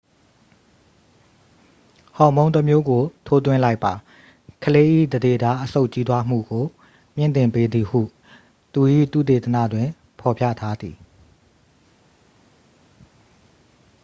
[2.17, 3.93] ဟော်မုန်းတစ်မျိုးကို ထိုးသွင်းလိုက်ပါ
[4.63, 6.65] ကလေး၏ သန္ဓေသား အဆုတ် ကြီးထွားမှုကို
[7.15, 8.01] မြှင့်တင်ပေးသည်ဟု
[8.73, 9.87] သူ၏ သုတေသနတွင်
[10.19, 10.95] ဖော်ပြထားသည်